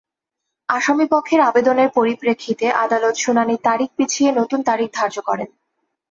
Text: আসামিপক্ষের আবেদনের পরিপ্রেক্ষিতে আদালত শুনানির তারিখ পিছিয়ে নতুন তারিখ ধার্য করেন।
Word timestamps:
আসামিপক্ষের 0.69 1.41
আবেদনের 1.41 1.89
পরিপ্রেক্ষিতে 1.89 2.65
আদালত 2.85 3.15
শুনানির 3.15 3.63
তারিখ 3.63 3.89
পিছিয়ে 3.97 4.29
নতুন 4.31 4.59
তারিখ 4.61 4.89
ধার্য 4.93 5.17
করেন। 5.21 5.49